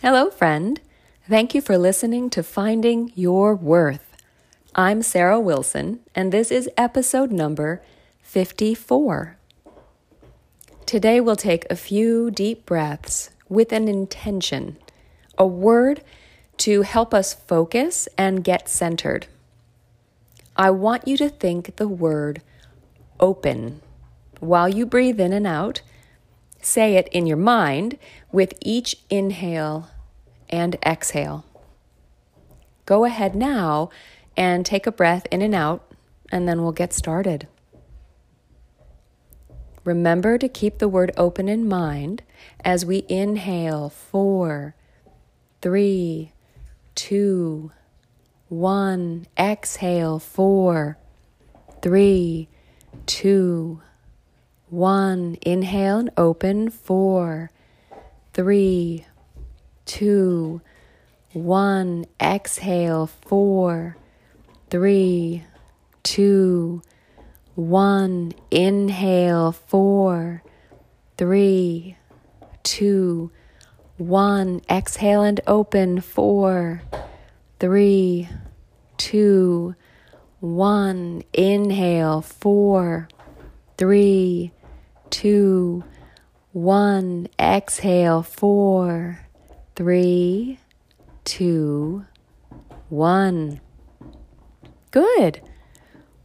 Hello, 0.00 0.30
friend. 0.30 0.80
Thank 1.28 1.56
you 1.56 1.60
for 1.60 1.76
listening 1.76 2.30
to 2.30 2.44
Finding 2.44 3.10
Your 3.16 3.56
Worth. 3.56 4.16
I'm 4.72 5.02
Sarah 5.02 5.40
Wilson, 5.40 5.98
and 6.14 6.30
this 6.30 6.52
is 6.52 6.70
episode 6.76 7.32
number 7.32 7.82
54. 8.22 9.36
Today, 10.86 11.20
we'll 11.20 11.34
take 11.34 11.66
a 11.68 11.74
few 11.74 12.30
deep 12.30 12.64
breaths 12.64 13.30
with 13.48 13.72
an 13.72 13.88
intention, 13.88 14.76
a 15.36 15.44
word 15.44 16.04
to 16.58 16.82
help 16.82 17.12
us 17.12 17.34
focus 17.34 18.08
and 18.16 18.44
get 18.44 18.68
centered. 18.68 19.26
I 20.56 20.70
want 20.70 21.08
you 21.08 21.16
to 21.16 21.28
think 21.28 21.74
the 21.74 21.88
word 21.88 22.40
open 23.18 23.80
while 24.38 24.68
you 24.68 24.86
breathe 24.86 25.18
in 25.18 25.32
and 25.32 25.44
out 25.46 25.82
Say 26.60 26.96
it 26.96 27.08
in 27.08 27.26
your 27.26 27.36
mind 27.36 27.98
with 28.32 28.54
each 28.60 28.96
inhale 29.10 29.90
and 30.48 30.76
exhale. 30.84 31.44
Go 32.86 33.04
ahead 33.04 33.34
now 33.34 33.90
and 34.36 34.64
take 34.64 34.86
a 34.86 34.92
breath 34.92 35.26
in 35.30 35.42
and 35.42 35.54
out, 35.54 35.92
and 36.30 36.48
then 36.48 36.62
we'll 36.62 36.72
get 36.72 36.92
started. 36.92 37.48
Remember 39.84 40.36
to 40.36 40.48
keep 40.48 40.78
the 40.78 40.88
word 40.88 41.12
open 41.16 41.48
in 41.48 41.68
mind 41.68 42.22
as 42.64 42.84
we 42.84 43.04
inhale 43.08 43.88
four, 43.88 44.74
three, 45.62 46.32
two, 46.94 47.72
one. 48.48 49.26
Exhale 49.38 50.18
four, 50.18 50.98
three, 51.80 52.48
two, 53.06 53.80
one, 54.70 55.36
inhale 55.42 55.98
and 55.98 56.10
open. 56.16 56.70
Four, 56.70 57.50
three, 58.34 59.06
two, 59.84 60.60
one. 61.32 62.06
Exhale. 62.20 63.06
Four, 63.06 63.96
three, 64.70 65.44
two, 66.02 66.82
one. 67.54 68.32
Inhale. 68.50 69.52
Four, 69.52 70.42
three, 71.16 71.96
two, 72.62 73.30
one. 73.96 74.60
Exhale 74.70 75.22
and 75.22 75.40
open. 75.46 76.00
Four, 76.00 76.82
three, 77.58 78.28
two, 78.96 79.74
one. 80.40 81.22
Inhale. 81.32 82.22
Four, 82.22 83.08
three, 83.76 84.52
two, 85.10 85.84
one. 86.52 87.28
Exhale, 87.38 88.22
four, 88.22 89.20
three, 89.76 90.58
two, 91.24 92.04
one. 92.88 93.60
Good. 94.90 95.40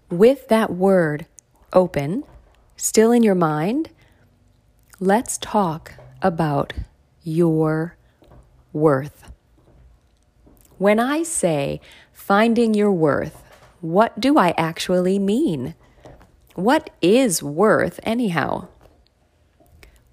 With 0.10 0.48
that 0.48 0.72
word 0.72 1.26
open, 1.74 2.24
still 2.78 3.12
in 3.12 3.24
your 3.24 3.36
mind, 3.36 3.90
let's 5.00 5.38
talk 5.38 5.94
about 6.22 6.74
your 7.24 7.98
worth. 8.72 9.32
When 10.78 11.00
I 11.00 11.24
say 11.24 11.82
finding 12.12 12.74
your 12.74 12.92
worth, 12.92 13.44
what 13.82 14.20
do 14.20 14.38
I 14.38 14.54
actually 14.58 15.20
mean? 15.20 15.76
What 16.56 16.90
is 17.02 17.42
worth, 17.42 18.00
anyhow? 18.04 18.68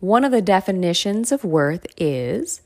One 0.00 0.24
of 0.24 0.32
the 0.32 0.42
definitions 0.42 1.30
of 1.30 1.44
worth 1.44 1.86
is 1.98 2.62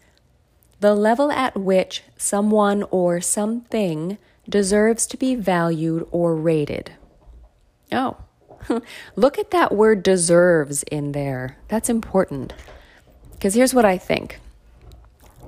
the 0.80 0.94
level 0.94 1.32
at 1.32 1.56
which 1.56 2.02
someone 2.16 2.84
or 2.90 3.20
something 3.20 4.18
deserves 4.48 5.06
to 5.06 5.16
be 5.16 5.34
valued 5.34 6.06
or 6.10 6.36
rated. 6.36 6.92
Oh, 7.90 8.18
look 9.16 9.38
at 9.38 9.50
that 9.50 9.72
word 9.72 10.02
deserves 10.02 10.82
in 10.84 11.12
there. 11.12 11.58
That's 11.68 11.88
important. 11.88 12.52
Because 13.32 13.54
here's 13.54 13.74
what 13.74 13.84
I 13.84 13.98
think 13.98 14.40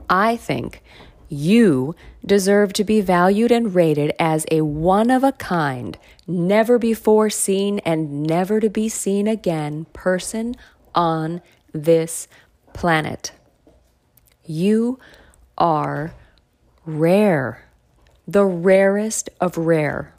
I 0.09 0.37
think 0.37 0.83
you 1.28 1.94
deserve 2.25 2.72
to 2.75 2.84
be 2.84 3.00
valued 3.00 3.50
and 3.50 3.75
rated 3.75 4.12
as 4.19 4.47
a 4.50 4.60
one 4.62 5.10
of 5.10 5.25
a 5.25 5.32
kind, 5.32 5.98
never 6.26 6.78
before 6.78 7.31
seen 7.31 7.78
and 7.81 8.22
never 8.22 8.60
to 8.60 8.70
be 8.70 8.88
seen 8.88 9.26
again 9.26 9.87
person 9.92 10.54
on 10.94 11.42
this 11.72 12.28
planet. 12.72 13.32
You 14.44 14.98
are 15.59 16.14
rare, 16.84 17.64
the 18.26 18.44
rarest 18.44 19.28
of 19.41 19.56
rare. 19.56 20.14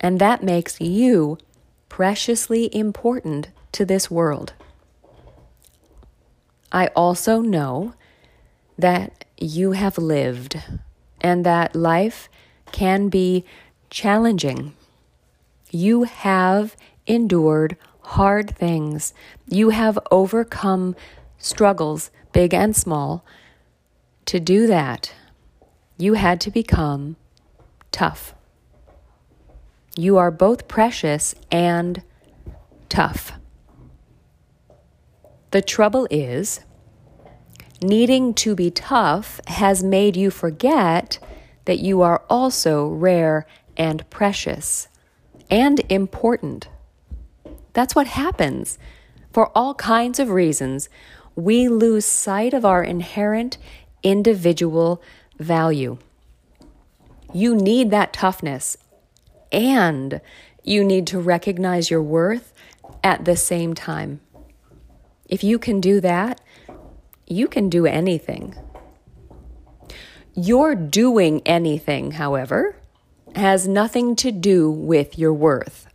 And 0.00 0.18
that 0.18 0.42
makes 0.42 0.80
you 0.80 1.38
preciously 1.88 2.74
important 2.74 3.48
to 3.72 3.84
this 3.84 4.10
world. 4.10 4.54
I 6.72 6.86
also 6.88 7.40
know 7.40 7.94
that 8.78 9.24
you 9.40 9.72
have 9.72 9.98
lived 9.98 10.62
and 11.20 11.44
that 11.44 11.74
life 11.74 12.28
can 12.72 13.08
be 13.08 13.44
challenging. 13.88 14.74
You 15.70 16.04
have 16.04 16.76
endured 17.06 17.76
hard 18.02 18.50
things. 18.50 19.14
You 19.48 19.70
have 19.70 19.98
overcome 20.10 20.94
struggles, 21.38 22.10
big 22.32 22.52
and 22.54 22.76
small. 22.76 23.24
To 24.26 24.38
do 24.38 24.66
that, 24.66 25.12
you 25.96 26.14
had 26.14 26.40
to 26.42 26.50
become 26.50 27.16
tough. 27.90 28.34
You 29.96 30.18
are 30.18 30.30
both 30.30 30.68
precious 30.68 31.34
and 31.50 32.02
tough. 32.88 33.32
The 35.50 35.62
trouble 35.62 36.06
is, 36.10 36.60
needing 37.82 38.34
to 38.34 38.54
be 38.54 38.70
tough 38.70 39.40
has 39.46 39.82
made 39.82 40.16
you 40.16 40.30
forget 40.30 41.18
that 41.64 41.78
you 41.78 42.02
are 42.02 42.22
also 42.28 42.88
rare 42.88 43.46
and 43.76 44.08
precious 44.10 44.88
and 45.50 45.80
important. 45.88 46.68
That's 47.72 47.94
what 47.94 48.06
happens. 48.06 48.78
For 49.32 49.50
all 49.56 49.74
kinds 49.74 50.18
of 50.18 50.30
reasons, 50.30 50.88
we 51.36 51.68
lose 51.68 52.04
sight 52.04 52.52
of 52.52 52.64
our 52.64 52.82
inherent 52.82 53.56
individual 54.02 55.02
value. 55.38 55.98
You 57.32 57.54
need 57.54 57.90
that 57.90 58.12
toughness 58.12 58.76
and 59.52 60.20
you 60.64 60.84
need 60.84 61.06
to 61.08 61.18
recognize 61.18 61.90
your 61.90 62.02
worth 62.02 62.52
at 63.02 63.24
the 63.24 63.36
same 63.36 63.74
time. 63.74 64.20
If 65.28 65.44
you 65.44 65.58
can 65.58 65.80
do 65.80 66.00
that, 66.00 66.40
you 67.30 67.46
can 67.46 67.68
do 67.68 67.86
anything. 67.86 68.54
Your 70.34 70.74
doing 70.74 71.42
anything, 71.46 72.12
however, 72.12 72.76
has 73.34 73.68
nothing 73.68 74.16
to 74.16 74.32
do 74.32 74.70
with 74.70 75.18
your 75.18 75.32
worth. 75.32 75.86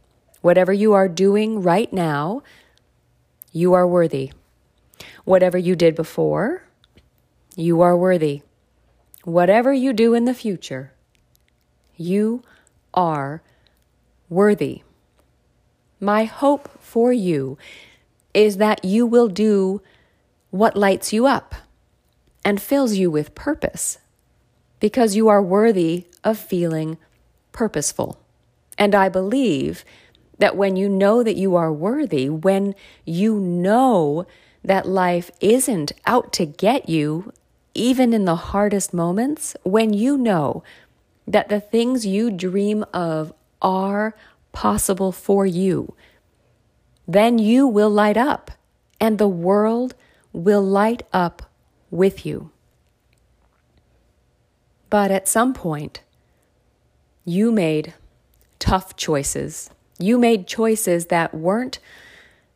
Whatever 0.41 0.71
you 0.71 0.93
are 0.93 1.09
doing 1.09 1.61
right 1.61 1.91
now, 1.91 2.41
you 3.51 3.73
are 3.73 3.87
worthy. 3.87 4.31
Whatever 5.25 5.57
you 5.57 5.75
did 5.75 5.95
before, 5.95 6.63
you 7.55 7.81
are 7.81 7.97
worthy. 7.97 8.41
Whatever 9.23 9.73
you 9.73 9.91
do 9.91 10.13
in 10.13 10.25
the 10.25 10.33
future, 10.33 10.93
you 11.97 12.43
are 12.93 13.41
worthy. 14.29 14.83
My 15.99 16.25
hope 16.25 16.69
for 16.79 17.11
you 17.11 17.57
is 18.33 18.57
that 18.57 18.85
you 18.85 19.05
will 19.05 19.27
do 19.27 19.81
what 20.55 20.77
lights 20.77 21.11
you 21.11 21.27
up 21.27 21.53
and 22.45 22.61
fills 22.61 22.95
you 22.95 23.11
with 23.11 23.35
purpose 23.35 23.97
because 24.79 25.13
you 25.13 25.27
are 25.27 25.41
worthy 25.41 26.05
of 26.23 26.37
feeling 26.37 26.97
purposeful. 27.51 28.17
And 28.77 28.95
I 28.95 29.09
believe 29.09 29.83
that 30.37 30.55
when 30.55 30.77
you 30.77 30.87
know 30.87 31.23
that 31.23 31.35
you 31.35 31.55
are 31.55 31.73
worthy, 31.73 32.29
when 32.29 32.73
you 33.03 33.37
know 33.37 34.25
that 34.63 34.87
life 34.87 35.29
isn't 35.41 35.91
out 36.05 36.31
to 36.33 36.45
get 36.45 36.87
you, 36.87 37.33
even 37.73 38.13
in 38.13 38.23
the 38.23 38.35
hardest 38.35 38.93
moments, 38.93 39.57
when 39.63 39.91
you 39.91 40.17
know 40.17 40.63
that 41.27 41.49
the 41.49 41.59
things 41.59 42.05
you 42.05 42.31
dream 42.31 42.85
of 42.93 43.33
are 43.61 44.15
possible 44.53 45.11
for 45.11 45.45
you, 45.45 45.93
then 47.05 47.39
you 47.39 47.67
will 47.67 47.89
light 47.89 48.15
up 48.15 48.51
and 49.01 49.17
the 49.17 49.27
world 49.27 49.95
will 50.35 50.61
light 50.61 51.03
up 51.13 51.43
with 51.89 52.25
you. 52.25 52.51
But 54.89 55.09
at 55.09 55.27
some 55.27 55.53
point, 55.53 56.01
you 57.23 57.51
made 57.51 57.93
tough 58.59 58.95
choices. 58.95 59.69
You 59.97 60.17
made 60.17 60.47
choices 60.47 61.07
that 61.07 61.33
weren't 61.33 61.79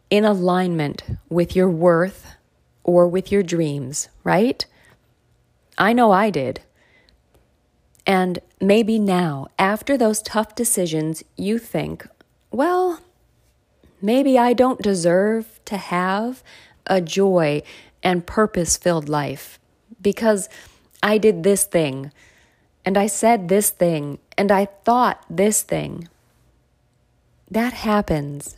in 0.10 0.26
alignment 0.26 1.04
with 1.30 1.56
your 1.56 1.70
worth 1.70 2.36
or 2.84 3.08
with 3.08 3.32
your 3.32 3.44
dreams, 3.44 4.10
right? 4.24 4.66
I 5.78 5.94
know 5.94 6.12
I 6.12 6.30
did. 6.30 6.62
And 8.06 8.40
maybe 8.60 9.00
now, 9.00 9.48
after 9.58 9.98
those 9.98 10.22
tough 10.22 10.56
decisions, 10.56 11.24
you 11.38 11.60
think, 11.60 12.08
well, 12.52 13.00
maybe 14.02 14.38
I 14.38 14.54
don't 14.54 14.82
deserve 14.82 15.60
to 15.66 15.78
have 15.78 16.44
a 16.90 17.00
joy 17.00 17.64
and 18.04 18.26
purpose 18.26 18.76
filled 18.76 19.08
life 19.08 19.60
because 20.02 20.50
I 21.02 21.18
did 21.18 21.44
this 21.44 21.64
thing 21.64 22.12
and 22.84 22.98
I 22.98 23.08
said 23.08 23.48
this 23.48 23.70
thing 23.70 24.20
and 24.38 24.52
I 24.52 24.66
thought 24.66 25.24
this 25.30 25.62
thing. 25.62 26.08
That 27.52 27.74
happens 27.74 28.58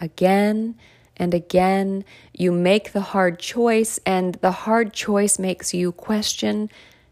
again 0.00 0.76
and 1.16 1.34
again. 1.34 2.04
You 2.32 2.52
make 2.52 2.92
the 2.92 3.00
hard 3.00 3.38
choice, 3.38 4.00
and 4.04 4.34
the 4.36 4.50
hard 4.50 4.92
choice 4.92 5.38
makes 5.38 5.74
you 5.74 5.92
question 5.92 6.70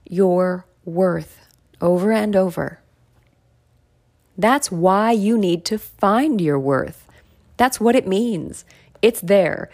your 0.08 0.66
worth 0.84 1.46
over 1.80 2.12
and 2.12 2.34
over. 2.34 2.80
That's 4.36 4.72
why 4.72 5.12
you 5.12 5.36
need 5.38 5.64
to 5.66 5.78
find 5.78 6.40
your 6.40 6.58
worth. 6.58 7.06
That's 7.56 7.80
what 7.80 7.94
it 7.94 8.06
means. 8.06 8.64
It's 9.02 9.20
there, 9.20 9.70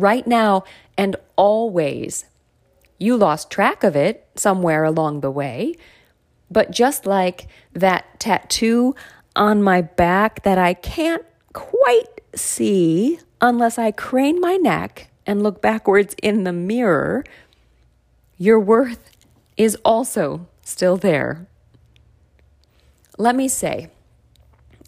right 0.00 0.26
now 0.26 0.64
and 0.96 1.16
always. 1.36 2.24
You 2.98 3.16
lost 3.16 3.50
track 3.50 3.84
of 3.84 3.94
it 3.94 4.26
somewhere 4.34 4.84
along 4.84 5.20
the 5.20 5.30
way, 5.30 5.74
but 6.50 6.70
just 6.70 7.06
like 7.06 7.46
that 7.72 8.18
tattoo 8.18 8.94
on 9.36 9.62
my 9.62 9.82
back 9.82 10.42
that 10.42 10.58
I 10.58 10.74
can't 10.74 11.24
quite 11.52 12.20
see 12.34 13.20
unless 13.40 13.78
I 13.78 13.90
crane 13.92 14.40
my 14.40 14.56
neck 14.56 15.10
and 15.26 15.42
look 15.42 15.62
backwards 15.62 16.14
in 16.22 16.44
the 16.44 16.52
mirror, 16.52 17.24
your 18.36 18.58
worth 18.58 19.10
is 19.56 19.76
also 19.84 20.46
still 20.62 20.96
there. 20.96 21.46
Let 23.18 23.36
me 23.36 23.48
say, 23.48 23.90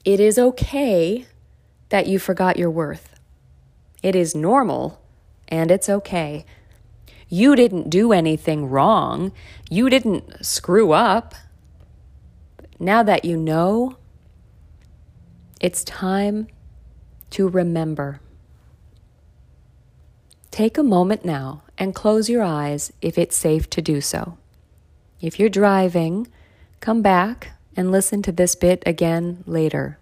it 0.05 0.21
is 0.21 0.39
okay 0.39 1.27
that 1.91 2.07
you 2.07 2.19
forgot 2.19 2.57
your 2.57 2.71
worth. 2.71 3.15
It 4.03 4.15
is 4.15 4.35
normal 4.35 5.00
and 5.51 5.71
it's 5.71 5.89
okay. 5.89 6.45
You 7.29 7.55
didn't 7.55 7.91
do 7.91 8.13
anything 8.13 8.69
wrong. 8.69 9.33
You 9.71 9.89
didn't 9.89 10.45
screw 10.45 10.93
up. 10.93 11.35
Now 12.79 13.03
that 13.03 13.25
you 13.25 13.37
know, 13.37 13.97
it's 15.61 15.85
time 15.85 16.49
to 17.31 17.49
remember. 17.49 18.21
Take 20.51 20.77
a 20.77 20.83
moment 20.83 21.25
now 21.25 21.63
and 21.79 21.95
close 21.95 22.29
your 22.29 22.43
eyes 22.43 22.93
if 23.01 23.17
it's 23.17 23.37
safe 23.37 23.71
to 23.71 23.81
do 23.81 24.01
so. 24.01 24.37
If 25.21 25.39
you're 25.39 25.49
driving, 25.49 26.27
come 26.81 27.03
back 27.03 27.53
and 27.77 27.93
listen 27.93 28.23
to 28.23 28.33
this 28.33 28.55
bit 28.55 28.83
again 28.85 29.45
later. 29.47 29.99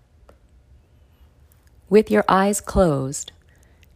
With 1.91 2.11
your 2.11 2.25
eyes 2.29 2.61
closed, 2.61 3.33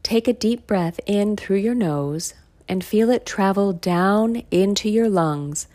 take 0.02 0.26
a 0.26 0.32
deep 0.32 0.66
breath 0.66 0.98
in 1.06 1.36
through 1.36 1.58
your 1.58 1.74
nose 1.74 2.34
and 2.68 2.84
feel 2.84 3.10
it 3.10 3.26
travel 3.26 3.72
down 3.72 4.42
into 4.50 4.88
your 4.88 5.08
lungs 5.08 5.66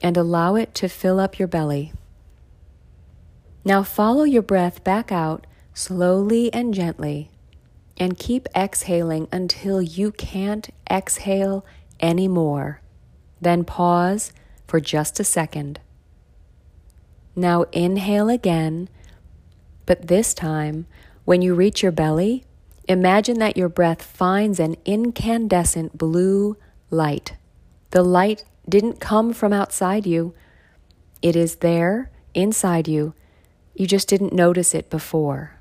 and 0.00 0.16
allow 0.16 0.54
it 0.56 0.74
to 0.74 0.88
fill 0.88 1.20
up 1.20 1.38
your 1.38 1.48
belly. 1.48 1.92
Now 3.64 3.82
follow 3.82 4.24
your 4.24 4.42
breath 4.42 4.82
back 4.82 5.12
out 5.12 5.46
slowly 5.74 6.52
and 6.52 6.74
gently 6.74 7.30
and 7.96 8.18
keep 8.18 8.48
exhaling 8.56 9.28
until 9.30 9.80
you 9.80 10.10
can't 10.12 10.68
exhale 10.90 11.64
anymore. 12.00 12.80
Then 13.40 13.64
pause 13.64 14.32
for 14.66 14.80
just 14.80 15.20
a 15.20 15.24
second. 15.24 15.80
Now 17.36 17.62
inhale 17.72 18.28
again, 18.28 18.88
but 19.86 20.08
this 20.08 20.34
time, 20.34 20.86
when 21.24 21.42
you 21.42 21.54
reach 21.54 21.82
your 21.82 21.92
belly, 21.92 22.44
imagine 22.88 23.38
that 23.38 23.56
your 23.56 23.68
breath 23.68 24.02
finds 24.02 24.58
an 24.60 24.76
incandescent 24.84 25.96
blue 25.96 26.56
light. 26.90 27.34
The 27.90 28.02
light 28.02 28.44
didn't 28.68 29.00
come 29.00 29.32
from 29.32 29.52
outside 29.52 30.06
you, 30.06 30.34
it 31.20 31.36
is 31.36 31.56
there 31.56 32.10
inside 32.34 32.88
you. 32.88 33.14
You 33.74 33.86
just 33.86 34.08
didn't 34.08 34.32
notice 34.32 34.74
it 34.74 34.90
before. 34.90 35.58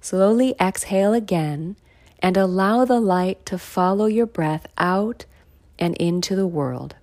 Slowly 0.00 0.54
exhale 0.58 1.12
again 1.12 1.76
and 2.20 2.36
allow 2.36 2.84
the 2.84 3.00
light 3.00 3.44
to 3.46 3.58
follow 3.58 4.06
your 4.06 4.26
breath 4.26 4.66
out 4.78 5.26
and 5.78 5.96
into 5.96 6.34
the 6.34 6.46
world. 6.46 6.96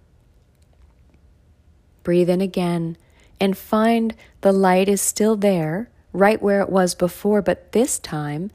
Breathe 2.04 2.30
in 2.30 2.42
again 2.42 2.98
and 3.40 3.58
find 3.58 4.16
the 4.42 4.52
light 4.52 4.90
is 4.90 5.02
still 5.02 5.36
there, 5.36 5.90
right 6.18 6.42
where 6.42 6.62
it 6.62 6.70
was 6.70 6.96
before, 6.96 7.42
but 7.42 7.72
this 7.72 8.00
time 8.00 8.52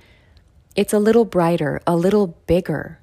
it's 0.74 0.92
a 0.92 0.98
little 0.98 1.24
brighter, 1.24 1.80
a 1.86 1.96
little 1.96 2.38
bigger. 2.46 2.98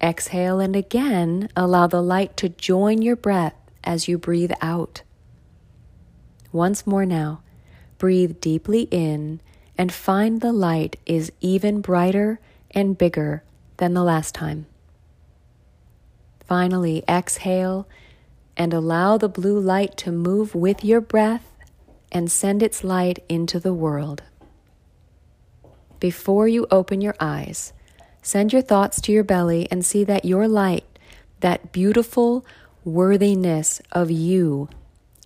Exhale 0.00 0.60
and 0.60 0.74
again 0.74 1.48
allow 1.56 1.86
the 1.86 2.02
light 2.02 2.36
to 2.38 2.48
join 2.48 3.02
your 3.02 3.16
breath 3.16 3.54
as 3.84 4.08
you 4.08 4.16
breathe 4.18 4.52
out. 4.60 5.02
Once 6.52 6.86
more 6.86 7.04
now, 7.04 7.40
breathe 7.98 8.40
deeply 8.40 8.82
in 8.90 9.40
and 9.76 9.92
find 9.92 10.40
the 10.40 10.52
light 10.52 10.96
is 11.04 11.30
even 11.40 11.80
brighter 11.80 12.40
and 12.70 12.98
bigger 12.98 13.42
than 13.76 13.94
the 13.94 14.02
last 14.02 14.34
time. 14.34 14.66
Finally, 16.40 17.04
exhale 17.08 17.86
and 18.56 18.72
allow 18.72 19.18
the 19.18 19.28
blue 19.28 19.58
light 19.58 19.96
to 19.96 20.10
move 20.10 20.54
with 20.54 20.84
your 20.84 21.00
breath 21.00 21.47
and 22.10 22.30
send 22.30 22.62
its 22.62 22.82
light 22.84 23.24
into 23.28 23.60
the 23.60 23.74
world. 23.74 24.22
Before 26.00 26.46
you 26.46 26.66
open 26.70 27.00
your 27.00 27.16
eyes, 27.18 27.72
send 28.22 28.52
your 28.52 28.62
thoughts 28.62 29.00
to 29.02 29.12
your 29.12 29.24
belly 29.24 29.68
and 29.70 29.84
see 29.84 30.04
that 30.04 30.24
your 30.24 30.46
light, 30.46 30.84
that 31.40 31.72
beautiful 31.72 32.44
worthiness 32.84 33.80
of 33.92 34.10
you, 34.10 34.68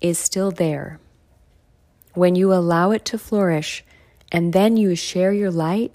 is 0.00 0.18
still 0.18 0.50
there. 0.50 0.98
When 2.14 2.34
you 2.34 2.52
allow 2.52 2.90
it 2.90 3.04
to 3.06 3.18
flourish, 3.18 3.84
and 4.30 4.52
then 4.52 4.76
you 4.76 4.94
share 4.94 5.32
your 5.32 5.50
light, 5.50 5.92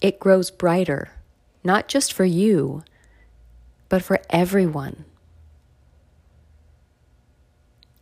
it 0.00 0.20
grows 0.20 0.50
brighter, 0.50 1.10
not 1.64 1.88
just 1.88 2.12
for 2.12 2.24
you, 2.24 2.84
but 3.88 4.02
for 4.02 4.20
everyone. 4.30 5.04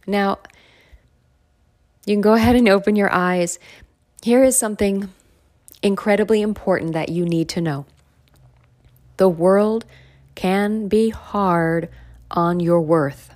Now, 0.07 0.41
you 2.07 2.15
can 2.15 2.21
go 2.21 2.35
ahead 2.35 2.57
and 2.57 2.69
open 2.69 2.97
your 2.97 3.13
eyes. 3.13 3.59
Here 4.23 4.43
is 4.43 4.57
something 4.57 5.11
incredibly 5.83 6.43
important 6.43 6.93
that 6.93 7.09
you 7.09 7.25
need 7.25 7.49
to 7.51 7.61
know 7.61 7.87
the 9.17 9.29
world 9.29 9.85
can 10.35 10.89
be 10.89 11.11
hard 11.11 11.89
on 12.31 12.59
your 12.59 12.81
worth. 12.81 13.35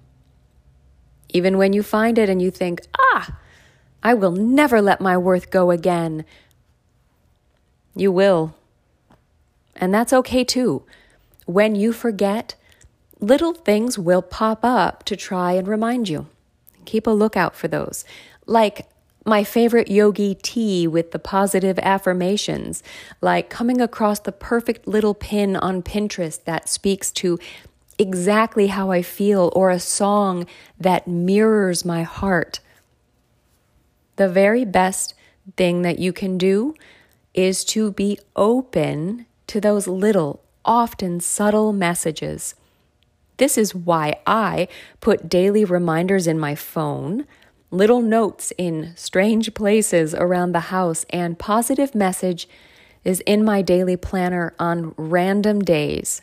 Even 1.28 1.58
when 1.58 1.72
you 1.72 1.82
find 1.82 2.18
it 2.18 2.28
and 2.28 2.40
you 2.40 2.50
think, 2.50 2.80
ah, 2.98 3.38
I 4.02 4.14
will 4.14 4.32
never 4.32 4.80
let 4.80 5.00
my 5.00 5.16
worth 5.16 5.50
go 5.50 5.70
again. 5.70 6.24
You 7.94 8.10
will. 8.10 8.56
And 9.74 9.92
that's 9.92 10.12
okay 10.12 10.44
too. 10.44 10.82
When 11.44 11.74
you 11.74 11.92
forget, 11.92 12.54
little 13.20 13.52
things 13.52 13.98
will 13.98 14.22
pop 14.22 14.64
up 14.64 15.04
to 15.04 15.14
try 15.14 15.52
and 15.52 15.68
remind 15.68 16.08
you. 16.08 16.26
Keep 16.86 17.06
a 17.06 17.10
lookout 17.10 17.54
for 17.54 17.68
those. 17.68 18.04
Like 18.46 18.86
my 19.26 19.42
favorite 19.42 19.90
yogi 19.90 20.36
tea 20.36 20.86
with 20.86 21.10
the 21.10 21.18
positive 21.18 21.78
affirmations, 21.80 22.82
like 23.20 23.50
coming 23.50 23.80
across 23.80 24.20
the 24.20 24.32
perfect 24.32 24.86
little 24.86 25.14
pin 25.14 25.56
on 25.56 25.82
Pinterest 25.82 26.42
that 26.44 26.68
speaks 26.68 27.10
to 27.10 27.38
exactly 27.98 28.68
how 28.68 28.90
I 28.90 29.02
feel, 29.02 29.50
or 29.56 29.70
a 29.70 29.80
song 29.80 30.46
that 30.78 31.08
mirrors 31.08 31.84
my 31.84 32.02
heart. 32.02 32.60
The 34.16 34.28
very 34.28 34.64
best 34.64 35.14
thing 35.56 35.82
that 35.82 35.98
you 35.98 36.12
can 36.12 36.38
do 36.38 36.74
is 37.34 37.64
to 37.64 37.92
be 37.92 38.18
open 38.34 39.26
to 39.46 39.60
those 39.60 39.86
little, 39.86 40.42
often 40.64 41.20
subtle 41.20 41.72
messages. 41.72 42.54
This 43.36 43.58
is 43.58 43.74
why 43.74 44.20
I 44.26 44.68
put 45.00 45.28
daily 45.28 45.64
reminders 45.64 46.26
in 46.26 46.38
my 46.38 46.54
phone, 46.54 47.26
little 47.70 48.00
notes 48.00 48.52
in 48.56 48.92
strange 48.96 49.52
places 49.54 50.14
around 50.14 50.52
the 50.52 50.70
house, 50.70 51.04
and 51.10 51.38
positive 51.38 51.94
message 51.94 52.48
is 53.04 53.20
in 53.20 53.44
my 53.44 53.62
daily 53.62 53.96
planner 53.96 54.54
on 54.58 54.94
random 54.96 55.60
days. 55.60 56.22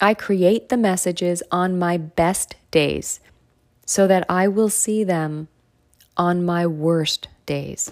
I 0.00 0.14
create 0.14 0.68
the 0.68 0.76
messages 0.76 1.42
on 1.50 1.78
my 1.78 1.96
best 1.96 2.54
days 2.70 3.20
so 3.84 4.06
that 4.06 4.24
I 4.28 4.46
will 4.46 4.68
see 4.68 5.02
them 5.02 5.48
on 6.16 6.44
my 6.44 6.66
worst 6.66 7.28
days. 7.46 7.90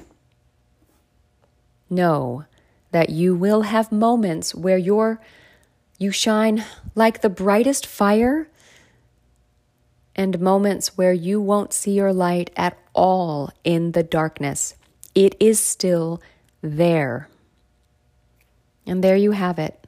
Know 1.88 2.44
that 2.92 3.10
you 3.10 3.34
will 3.34 3.62
have 3.62 3.90
moments 3.90 4.54
where 4.54 4.78
your 4.78 5.20
You 5.98 6.10
shine 6.10 6.64
like 6.94 7.20
the 7.20 7.30
brightest 7.30 7.86
fire, 7.86 8.48
and 10.14 10.40
moments 10.40 10.96
where 10.96 11.12
you 11.12 11.40
won't 11.40 11.72
see 11.72 11.92
your 11.92 12.12
light 12.12 12.50
at 12.56 12.78
all 12.94 13.50
in 13.64 13.92
the 13.92 14.02
darkness. 14.02 14.74
It 15.14 15.34
is 15.38 15.60
still 15.60 16.20
there. 16.62 17.28
And 18.86 19.04
there 19.04 19.16
you 19.16 19.32
have 19.32 19.58
it. 19.58 19.86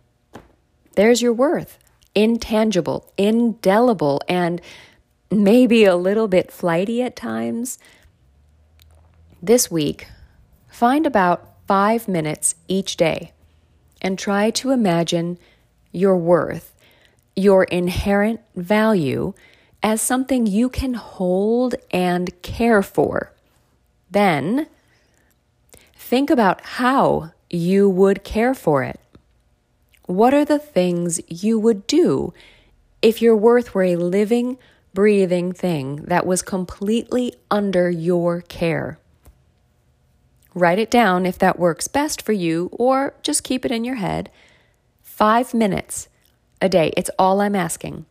There's 0.96 1.22
your 1.22 1.32
worth 1.32 1.78
intangible, 2.14 3.12
indelible, 3.16 4.20
and 4.28 4.60
maybe 5.30 5.84
a 5.84 5.94
little 5.94 6.26
bit 6.26 6.50
flighty 6.50 7.00
at 7.02 7.14
times. 7.14 7.78
This 9.40 9.70
week, 9.70 10.08
find 10.68 11.06
about 11.06 11.54
five 11.68 12.08
minutes 12.08 12.56
each 12.66 12.96
day 12.96 13.32
and 14.02 14.18
try 14.18 14.50
to 14.50 14.72
imagine 14.72 15.38
your 15.92 16.16
worth, 16.16 16.74
your 17.34 17.64
inherent 17.64 18.40
value, 18.56 19.32
as 19.82 20.02
something 20.02 20.46
you 20.46 20.68
can 20.68 20.94
hold 20.94 21.74
and 21.90 22.42
care 22.42 22.82
for. 22.82 23.32
Then, 24.10 24.66
think 25.94 26.30
about 26.30 26.60
how 26.62 27.32
you 27.50 27.88
would 27.88 28.24
care 28.24 28.54
for 28.54 28.82
it. 28.82 29.00
What 30.06 30.32
are 30.34 30.44
the 30.44 30.58
things 30.58 31.20
you 31.28 31.58
would 31.58 31.86
do 31.86 32.32
if 33.02 33.20
your 33.20 33.36
worth 33.36 33.74
were 33.74 33.84
a 33.84 33.96
living, 33.96 34.58
breathing 34.94 35.52
thing 35.52 35.96
that 36.06 36.26
was 36.26 36.42
completely 36.42 37.34
under 37.50 37.90
your 37.90 38.40
care? 38.40 38.98
Write 40.54 40.78
it 40.78 40.90
down 40.90 41.26
if 41.26 41.38
that 41.38 41.58
works 41.58 41.86
best 41.88 42.22
for 42.22 42.32
you, 42.32 42.68
or 42.72 43.14
just 43.22 43.44
keep 43.44 43.64
it 43.64 43.70
in 43.70 43.84
your 43.84 43.96
head. 43.96 44.30
Five 45.18 45.52
minutes 45.52 46.06
a 46.62 46.68
day, 46.68 46.92
it's 46.96 47.10
all 47.18 47.40
I'm 47.40 47.56
asking. 47.56 48.06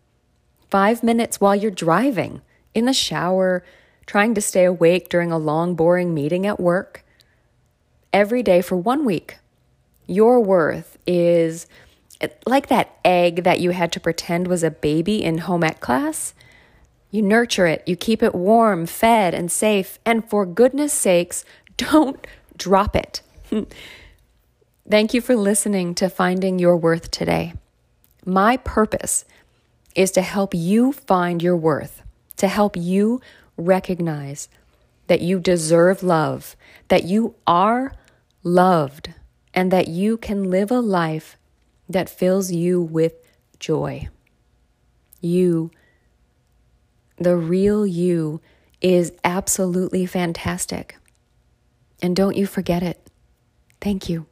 Five 0.70 1.04
minutes 1.04 1.40
while 1.40 1.56
you're 1.56 1.72
driving, 1.72 2.42
in 2.74 2.84
the 2.84 2.92
shower, 2.92 3.64
trying 4.06 4.34
to 4.34 4.42
stay 4.42 4.66
awake 4.66 5.08
during 5.08 5.32
a 5.32 5.38
long, 5.38 5.74
boring 5.74 6.14
meeting 6.14 6.46
at 6.46 6.60
work. 6.60 7.06
Every 8.12 8.44
day 8.44 8.62
for 8.62 8.76
one 8.76 9.06
week. 9.06 9.38
Your 10.06 10.42
worth 10.42 10.98
is 11.08 11.66
like 12.46 12.68
that 12.68 12.98
egg 13.06 13.46
that 13.46 13.62
you 13.62 13.70
had 13.70 13.94
to 13.94 14.02
pretend 14.02 14.50
was 14.50 14.62
a 14.62 14.70
baby 14.70 15.24
in 15.24 15.38
home 15.38 15.64
ec 15.64 15.80
class. 15.80 16.34
You 17.10 17.22
nurture 17.22 17.68
it, 17.68 17.84
you 17.86 17.96
keep 17.96 18.22
it 18.22 18.36
warm, 18.36 18.86
fed, 18.86 19.34
and 19.34 19.50
safe, 19.50 19.98
and 20.06 20.30
for 20.30 20.46
goodness 20.46 20.92
sakes, 20.92 21.46
don't 21.78 22.28
drop 22.58 22.98
it. 22.98 23.22
Thank 24.90 25.14
you 25.14 25.20
for 25.20 25.36
listening 25.36 25.96
to 25.96 26.10
Finding 26.10 26.60
Your 26.60 26.78
Worth 26.78 27.12
today. 27.12 27.52
My 28.26 28.56
purpose 28.56 29.26
is 29.96 30.12
to 30.12 30.22
help 30.22 30.54
you 30.54 30.94
find 30.94 31.44
your 31.44 31.58
worth, 31.58 32.02
to 32.38 32.48
help 32.48 32.78
you 32.78 33.20
recognize 33.58 34.48
that 35.08 35.20
you 35.20 35.42
deserve 35.42 36.04
love, 36.04 36.56
that 36.88 37.04
you 37.04 37.36
are 37.46 37.92
loved, 38.44 39.14
and 39.54 39.72
that 39.74 39.90
you 39.90 40.16
can 40.16 40.50
live 40.50 40.72
a 40.72 40.80
life 40.80 41.36
that 41.90 42.10
fills 42.10 42.54
you 42.54 42.82
with 42.82 43.16
joy. 43.60 44.08
You, 45.20 45.70
the 47.18 47.36
real 47.36 47.86
you, 47.86 48.40
is 48.80 49.12
absolutely 49.26 50.06
fantastic. 50.06 50.96
And 52.02 52.16
don't 52.16 52.38
you 52.38 52.48
forget 52.48 52.84
it. 52.84 53.06
Thank 53.82 54.08
you. 54.08 54.28